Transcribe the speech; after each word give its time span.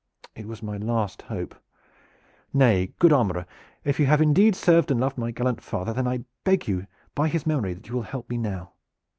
"It 0.35 0.47
was 0.47 0.63
my 0.63 0.77
last 0.77 1.21
hope. 1.21 1.53
Nay, 2.51 2.91
good 2.97 3.13
armorer, 3.13 3.45
if 3.83 3.99
you 3.99 4.07
have 4.07 4.19
indeed 4.19 4.55
served 4.55 4.89
and 4.89 4.99
loved 4.99 5.19
my 5.19 5.29
gallant 5.29 5.61
father, 5.61 5.93
then 5.93 6.07
I 6.07 6.25
beg 6.43 6.67
you 6.67 6.87
by 7.13 7.27
his 7.27 7.45
memory 7.45 7.75
that 7.75 7.87
you 7.87 7.93
will 7.93 8.01
help 8.01 8.27
me 8.27 8.37
now." 8.37 8.71